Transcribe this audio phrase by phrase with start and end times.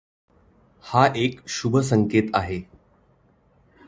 [0.83, 2.61] हा एक शुभ संकेत आहे.